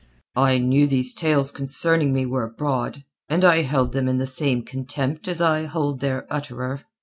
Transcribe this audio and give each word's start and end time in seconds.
"I 0.35 0.57
knew 0.57 0.87
these 0.87 1.13
tales 1.13 1.51
concerning 1.51 2.11
me 2.11 2.25
were 2.25 2.43
abroad, 2.45 3.03
and 3.29 3.45
I 3.45 3.61
held 3.61 3.91
them 3.91 4.07
in 4.07 4.17
the 4.17 4.25
same 4.25 4.63
contempt 4.65 5.27
as 5.27 5.41
I 5.41 5.65
hold 5.67 5.99
their 5.99 6.25
utterer. 6.27 6.81